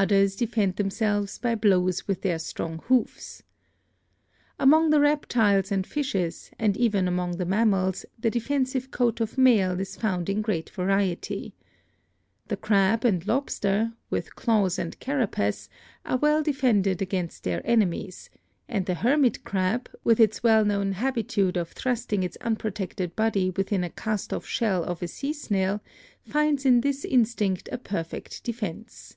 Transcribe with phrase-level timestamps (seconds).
[0.00, 3.42] Others defend themselves by blows with their strong hoofs.
[4.56, 9.80] Among the reptiles and fishes and even among the mammals the defensive coat of mail
[9.80, 11.52] is found in great variety.
[12.46, 15.68] The crab an3 lobster, with claws and carapace,
[16.06, 18.30] are well defended against their enemies,
[18.68, 23.50] and the hermit crab, with its well knowl habitude of thrust ing its unprotected body
[23.50, 25.82] within a cast off shell of a sea snail,
[26.24, 29.16] finds in this instinct a perfect defense.